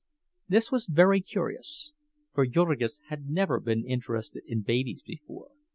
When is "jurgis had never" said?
2.47-3.59